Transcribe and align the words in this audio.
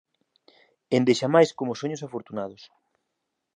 Endexamais 0.97 1.49
como 1.57 1.77
soños 1.81 2.01
afortunados. 2.07 2.63